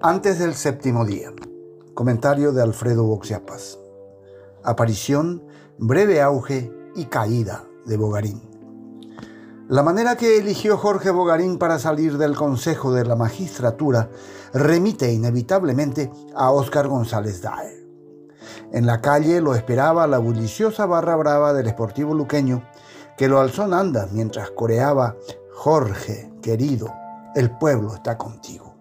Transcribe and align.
Antes 0.00 0.38
del 0.38 0.54
séptimo 0.54 1.04
día. 1.04 1.32
Comentario 1.94 2.52
de 2.52 2.62
Alfredo 2.62 3.04
Boxiapas. 3.04 3.78
Aparición, 4.62 5.42
breve 5.76 6.22
auge 6.22 6.72
y 6.94 7.06
caída 7.06 7.64
de 7.84 7.96
Bogarín. 7.96 8.42
La 9.68 9.82
manera 9.82 10.16
que 10.16 10.38
eligió 10.38 10.78
Jorge 10.78 11.10
Bogarín 11.10 11.58
para 11.58 11.78
salir 11.78 12.16
del 12.16 12.36
Consejo 12.36 12.92
de 12.92 13.04
la 13.04 13.16
Magistratura 13.16 14.08
remite 14.54 15.12
inevitablemente 15.12 16.10
a 16.34 16.52
Óscar 16.52 16.88
González 16.88 17.42
Daer. 17.42 17.86
En 18.72 18.86
la 18.86 19.00
calle 19.00 19.40
lo 19.40 19.54
esperaba 19.54 20.06
la 20.06 20.18
bulliciosa 20.18 20.86
barra 20.86 21.16
brava 21.16 21.52
del 21.52 21.66
esportivo 21.66 22.14
luqueño 22.14 22.62
que 23.18 23.28
lo 23.28 23.40
alzó 23.40 23.64
en 23.64 23.74
andas 23.74 24.12
mientras 24.12 24.50
coreaba 24.52 25.16
Jorge, 25.70 26.30
querido, 26.40 26.94
el 27.34 27.50
pueblo 27.50 27.94
está 27.94 28.16
contigo. 28.16 28.74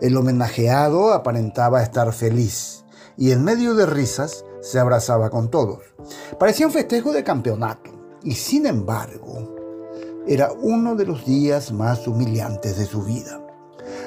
El 0.00 0.16
homenajeado 0.16 1.12
aparentaba 1.12 1.84
estar 1.84 2.12
feliz 2.12 2.84
y 3.16 3.30
en 3.30 3.44
medio 3.44 3.76
de 3.76 3.86
risas 3.86 4.44
se 4.60 4.80
abrazaba 4.80 5.30
con 5.30 5.52
todos. 5.52 5.84
Parecía 6.40 6.66
un 6.66 6.72
festejo 6.72 7.12
de 7.12 7.22
campeonato 7.22 7.92
y 8.24 8.32
sin 8.32 8.66
embargo 8.66 9.54
era 10.26 10.50
uno 10.50 10.96
de 10.96 11.06
los 11.06 11.24
días 11.24 11.70
más 11.70 12.08
humillantes 12.08 12.76
de 12.76 12.84
su 12.84 13.04
vida. 13.04 13.40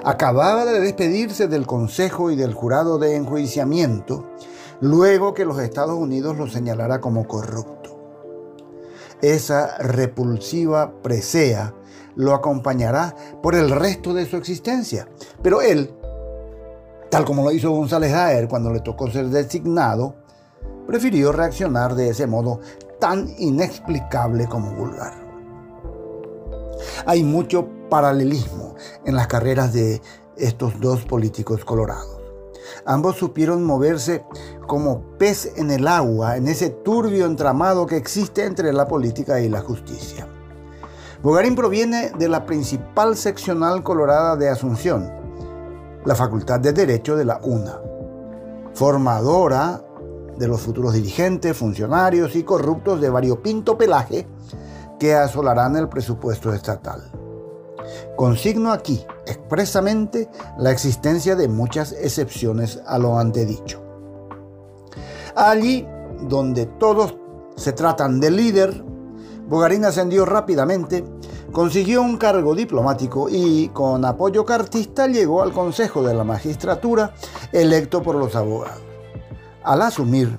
Acababa 0.03 0.65
de 0.65 0.81
despedirse 0.81 1.47
del 1.47 1.65
Consejo 1.65 2.31
y 2.31 2.35
del 2.35 2.53
jurado 2.53 2.97
de 2.97 3.15
enjuiciamiento 3.15 4.29
luego 4.81 5.33
que 5.33 5.45
los 5.45 5.57
Estados 5.57 5.97
Unidos 5.97 6.37
lo 6.37 6.47
señalara 6.47 6.99
como 6.99 7.29
corrupto. 7.29 7.80
Esa 9.21 9.77
repulsiva 9.77 11.01
presea 11.01 11.73
lo 12.15 12.33
acompañará 12.33 13.15
por 13.41 13.55
el 13.55 13.69
resto 13.69 14.13
de 14.13 14.25
su 14.25 14.37
existencia. 14.37 15.07
Pero 15.41 15.61
él, 15.61 15.93
tal 17.09 17.25
como 17.25 17.43
lo 17.43 17.51
hizo 17.51 17.71
González 17.71 18.13
Aer 18.13 18.47
cuando 18.47 18.71
le 18.71 18.79
tocó 18.79 19.09
ser 19.09 19.27
designado, 19.27 20.15
prefirió 20.87 21.31
reaccionar 21.31 21.95
de 21.95 22.09
ese 22.09 22.27
modo 22.27 22.59
tan 22.99 23.33
inexplicable 23.37 24.47
como 24.47 24.73
vulgar. 24.73 25.13
Hay 27.05 27.23
mucho 27.23 27.67
paralelismo 27.89 28.75
en 29.05 29.15
las 29.15 29.27
carreras 29.27 29.73
de 29.73 30.01
estos 30.37 30.79
dos 30.79 31.03
políticos 31.05 31.63
colorados. 31.65 32.20
Ambos 32.85 33.17
supieron 33.17 33.63
moverse 33.63 34.23
como 34.67 35.01
pez 35.17 35.53
en 35.57 35.71
el 35.71 35.87
agua 35.87 36.37
en 36.37 36.47
ese 36.47 36.69
turbio 36.69 37.25
entramado 37.25 37.85
que 37.85 37.97
existe 37.97 38.45
entre 38.45 38.73
la 38.73 38.87
política 38.87 39.39
y 39.39 39.49
la 39.49 39.61
justicia. 39.61 40.27
Bogarín 41.21 41.55
proviene 41.55 42.11
de 42.17 42.27
la 42.27 42.45
principal 42.45 43.15
seccional 43.15 43.83
colorada 43.83 44.35
de 44.35 44.49
Asunción, 44.49 45.11
la 46.03 46.15
Facultad 46.15 46.59
de 46.59 46.73
Derecho 46.73 47.15
de 47.15 47.25
la 47.25 47.39
UNA, 47.43 47.79
formadora 48.73 49.83
de 50.37 50.47
los 50.47 50.61
futuros 50.61 50.93
dirigentes, 50.93 51.55
funcionarios 51.55 52.35
y 52.35 52.43
corruptos 52.43 52.99
de 53.01 53.09
variopinto 53.11 53.77
pelaje 53.77 54.25
que 54.99 55.13
asolarán 55.13 55.75
el 55.75 55.89
presupuesto 55.89 56.53
estatal. 56.53 57.11
Consigno 58.15 58.71
aquí 58.71 59.05
expresamente 59.31 60.29
la 60.57 60.71
existencia 60.71 61.35
de 61.35 61.47
muchas 61.47 61.91
excepciones 61.93 62.79
a 62.85 62.97
lo 62.99 63.17
antedicho. 63.17 63.81
Allí 65.35 65.87
donde 66.21 66.65
todos 66.65 67.15
se 67.55 67.73
tratan 67.73 68.19
de 68.19 68.31
líder, 68.31 68.83
Bogarín 69.47 69.85
ascendió 69.85 70.25
rápidamente, 70.25 71.03
consiguió 71.51 72.01
un 72.01 72.17
cargo 72.17 72.55
diplomático 72.55 73.27
y, 73.29 73.69
con 73.69 74.05
apoyo 74.05 74.45
cartista, 74.45 75.07
llegó 75.07 75.41
al 75.41 75.51
Consejo 75.51 76.03
de 76.03 76.13
la 76.13 76.23
Magistratura, 76.23 77.13
electo 77.51 78.01
por 78.01 78.15
los 78.15 78.35
abogados. 78.35 78.81
Al 79.63 79.81
asumir, 79.81 80.37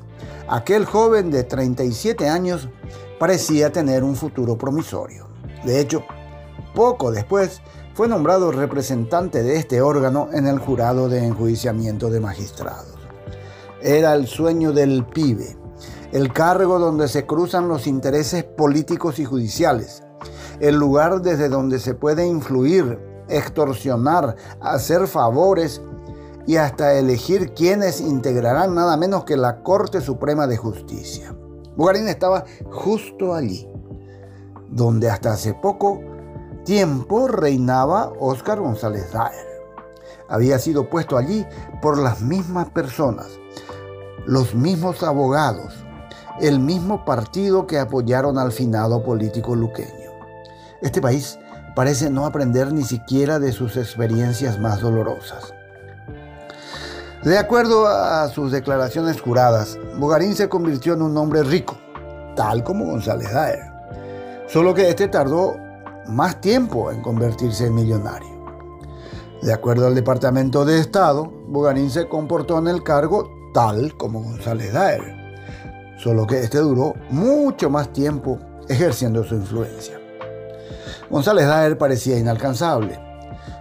aquel 0.48 0.84
joven 0.84 1.30
de 1.30 1.44
37 1.44 2.28
años 2.28 2.68
parecía 3.18 3.70
tener 3.70 4.02
un 4.02 4.16
futuro 4.16 4.56
promisorio. 4.56 5.26
De 5.64 5.78
hecho, 5.78 6.04
poco 6.74 7.12
después 7.12 7.60
fue 7.94 8.08
nombrado 8.08 8.52
representante 8.52 9.42
de 9.42 9.56
este 9.56 9.82
órgano 9.82 10.28
en 10.32 10.46
el 10.46 10.58
jurado 10.58 11.08
de 11.08 11.24
enjuiciamiento 11.24 12.10
de 12.10 12.20
magistrados. 12.20 12.96
Era 13.82 14.14
el 14.14 14.26
sueño 14.26 14.72
del 14.72 15.04
pibe 15.04 15.56
el 16.12 16.30
cargo 16.30 16.78
donde 16.78 17.08
se 17.08 17.26
cruzan 17.26 17.68
los 17.68 17.86
intereses 17.86 18.44
políticos 18.44 19.18
y 19.18 19.24
judiciales, 19.24 20.04
el 20.60 20.76
lugar 20.76 21.22
desde 21.22 21.48
donde 21.48 21.78
se 21.78 21.94
puede 21.94 22.26
influir, 22.26 22.98
extorsionar, 23.28 24.36
hacer 24.60 25.06
favores 25.06 25.80
y 26.46 26.56
hasta 26.56 26.94
elegir 26.98 27.54
quienes 27.54 28.00
integrarán 28.00 28.74
nada 28.74 28.96
menos 28.98 29.24
que 29.24 29.38
la 29.38 29.62
Corte 29.62 30.02
Suprema 30.02 30.46
de 30.46 30.58
Justicia. 30.58 31.34
Bugarín 31.76 32.08
estaba 32.08 32.44
justo 32.70 33.34
allí, 33.34 33.66
donde 34.68 35.08
hasta 35.08 35.32
hace 35.32 35.54
poco 35.54 36.00
tiempo 36.64 37.28
reinaba 37.28 38.12
Óscar 38.18 38.60
González 38.60 39.12
Daer. 39.12 39.46
Había 40.28 40.58
sido 40.58 40.88
puesto 40.88 41.16
allí 41.16 41.46
por 41.80 41.98
las 41.98 42.20
mismas 42.20 42.70
personas, 42.70 43.28
los 44.24 44.54
mismos 44.54 45.02
abogados, 45.02 45.74
el 46.40 46.58
mismo 46.58 47.04
partido 47.04 47.66
que 47.66 47.78
apoyaron 47.78 48.38
al 48.38 48.52
finado 48.52 49.02
político 49.02 49.54
luqueño. 49.54 50.10
Este 50.80 51.00
país 51.00 51.38
parece 51.74 52.10
no 52.10 52.26
aprender 52.26 52.72
ni 52.72 52.84
siquiera 52.84 53.38
de 53.38 53.52
sus 53.52 53.76
experiencias 53.76 54.58
más 54.58 54.80
dolorosas. 54.80 55.52
De 57.22 57.38
acuerdo 57.38 57.86
a 57.86 58.26
sus 58.28 58.50
declaraciones 58.50 59.20
juradas, 59.20 59.78
Bogarín 59.96 60.34
se 60.34 60.48
convirtió 60.48 60.94
en 60.94 61.02
un 61.02 61.16
hombre 61.16 61.44
rico, 61.44 61.76
tal 62.34 62.64
como 62.64 62.86
González 62.86 63.32
Daer, 63.32 63.60
solo 64.48 64.74
que 64.74 64.88
este 64.88 65.06
tardó 65.06 65.56
más 66.08 66.40
tiempo 66.40 66.90
en 66.90 67.02
convertirse 67.02 67.66
en 67.66 67.74
millonario. 67.74 68.30
De 69.42 69.52
acuerdo 69.52 69.86
al 69.86 69.94
Departamento 69.94 70.64
de 70.64 70.78
Estado, 70.78 71.32
Bogarín 71.48 71.90
se 71.90 72.08
comportó 72.08 72.58
en 72.58 72.68
el 72.68 72.82
cargo 72.82 73.30
tal 73.52 73.96
como 73.96 74.22
González 74.22 74.72
Daer 74.72 75.22
solo 76.02 76.26
que 76.26 76.40
este 76.40 76.58
duró 76.58 76.94
mucho 77.10 77.70
más 77.70 77.92
tiempo 77.92 78.38
ejerciendo 78.68 79.22
su 79.22 79.36
influencia. 79.36 80.00
González 81.08 81.46
Daer 81.46 81.78
parecía 81.78 82.18
inalcanzable. 82.18 82.98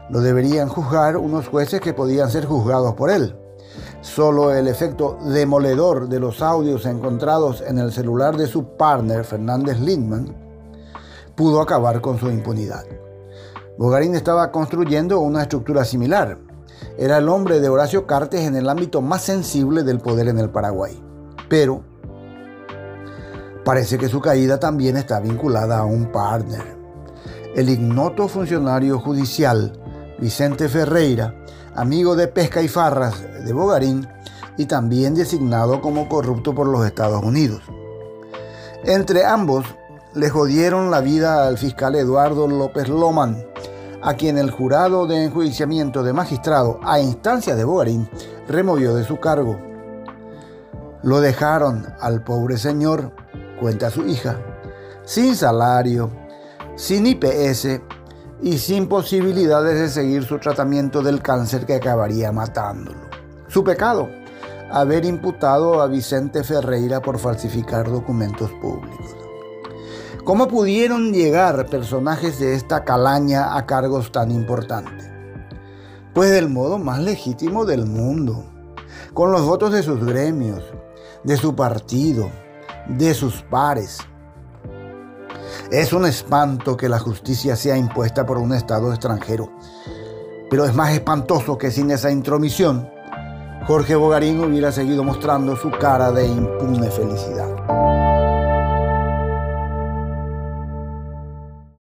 Lo 0.10 0.22
deberían 0.22 0.68
juzgar 0.68 1.18
unos 1.18 1.48
jueces 1.48 1.80
que 1.82 1.94
podían 1.94 2.32
ser 2.32 2.46
juzgados 2.46 2.96
por 2.96 3.12
él. 3.12 3.36
Solo 4.02 4.54
el 4.54 4.68
efecto 4.68 5.20
demoledor 5.24 6.10
de 6.10 6.20
los 6.20 6.42
audios 6.42 6.86
encontrados 6.88 7.62
en 7.62 7.78
el 7.78 7.92
celular 7.92 8.36
de 8.36 8.48
su 8.48 8.76
partner, 8.76 9.24
Fernández 9.24 9.80
Lindman, 9.80 10.41
pudo 11.36 11.62
acabar 11.62 12.02
con 12.02 12.18
su 12.20 12.30
impunidad. 12.30 12.86
Bogarín 13.78 14.16
estaba 14.16 14.52
construyendo 14.52 15.20
una 15.20 15.44
estructura 15.44 15.86
similar. 15.86 16.38
Era 16.98 17.18
el 17.18 17.30
hombre 17.30 17.60
de 17.60 17.70
Horacio 17.70 18.06
Cartes 18.06 18.42
en 18.42 18.56
el 18.56 18.70
ámbito 18.70 19.02
más 19.02 19.24
sensible 19.24 19.84
del 19.84 20.00
poder 20.00 20.28
en 20.28 20.40
el 20.40 20.50
Paraguay. 20.50 21.02
Pero 21.50 21.84
Parece 23.64 24.00
que 24.00 24.10
su 24.10 24.20
caída 24.20 24.60
también 24.60 24.98
está 24.98 25.20
vinculada 25.20 25.80
a 25.80 25.86
un 25.86 26.12
partner. 26.12 26.76
El 27.56 27.70
ignoto 27.70 28.28
funcionario 28.28 29.00
judicial 29.00 29.74
Vicente 30.18 30.68
Ferreira, 30.68 31.36
amigo 31.76 32.16
de 32.16 32.28
Pesca 32.28 32.62
y 32.64 32.68
Farras 32.68 33.22
de 33.46 33.54
Bogarín 33.54 34.08
y 34.58 34.66
también 34.66 35.14
designado 35.14 35.80
como 35.80 36.10
corrupto 36.10 36.56
por 36.56 36.68
los 36.68 36.86
Estados 36.86 37.24
Unidos. 37.24 37.62
Entre 38.84 39.26
ambos 39.26 39.64
le 40.14 40.30
jodieron 40.30 40.92
la 40.92 41.00
vida 41.00 41.48
al 41.48 41.58
fiscal 41.58 41.96
Eduardo 41.96 42.48
López 42.48 42.90
Loman, 42.90 43.46
a 44.02 44.16
quien 44.16 44.38
el 44.38 44.52
jurado 44.52 45.08
de 45.08 45.24
enjuiciamiento 45.24 46.04
de 46.04 46.12
magistrado 46.12 46.80
a 46.84 47.00
instancias 47.00 47.56
de 47.56 47.64
Bogarín 47.64 48.10
removió 48.48 48.94
de 48.94 49.06
su 49.06 49.20
cargo. 49.20 49.58
Lo 51.04 51.22
dejaron 51.22 51.88
al 52.00 52.24
pobre 52.24 52.58
señor 52.58 53.14
cuenta 53.60 53.90
su 53.90 54.06
hija, 54.08 54.38
sin 55.06 55.36
salario, 55.36 56.10
sin 56.76 57.08
IPS 57.08 57.80
y 58.42 58.58
sin 58.58 58.88
posibilidades 58.88 59.80
de 59.80 59.90
seguir 59.90 60.24
su 60.26 60.40
tratamiento 60.40 61.02
del 61.02 61.22
cáncer 61.22 61.66
que 61.66 61.76
acabaría 61.76 62.32
matándolo. 62.32 63.00
Su 63.48 63.64
pecado, 63.64 64.10
haber 64.72 65.06
imputado 65.06 65.82
a 65.82 65.88
Vicente 65.88 66.44
Ferreira 66.44 67.02
por 67.02 67.20
falsificar 67.20 67.90
documentos 67.90 68.52
públicos. 68.62 69.21
¿Cómo 70.24 70.48
pudieron 70.48 71.14
llegar 71.14 71.66
personajes 71.66 72.38
de 72.38 72.54
esta 72.54 72.84
calaña 72.84 73.58
a 73.58 73.66
cargos 73.66 74.12
tan 74.12 74.30
importantes? 74.30 75.10
Pues 76.14 76.30
del 76.30 76.48
modo 76.48 76.78
más 76.78 77.00
legítimo 77.00 77.66
del 77.66 77.88
mundo, 77.88 78.46
con 79.16 79.32
los 79.32 79.44
votos 79.44 79.72
de 79.74 79.82
sus 79.82 80.06
gremios, 80.06 80.64
de 81.24 81.38
su 81.38 81.56
partido, 81.56 82.30
de 82.88 83.16
sus 83.16 83.42
pares. 83.42 83.98
Es 85.72 85.92
un 85.92 86.06
espanto 86.06 86.78
que 86.78 86.88
la 86.88 87.00
justicia 87.00 87.56
sea 87.56 87.76
impuesta 87.76 88.24
por 88.24 88.38
un 88.38 88.54
Estado 88.54 88.92
extranjero. 88.92 89.52
Pero 90.52 90.66
es 90.66 90.76
más 90.76 90.92
espantoso 90.92 91.58
que 91.58 91.72
sin 91.72 91.90
esa 91.90 92.12
intromisión, 92.12 92.88
Jorge 93.66 93.96
Bogarín 93.96 94.44
hubiera 94.44 94.72
seguido 94.72 95.04
mostrando 95.04 95.56
su 95.56 95.72
cara 95.72 96.12
de 96.12 96.28
impune 96.28 96.92
felicidad. 96.92 98.01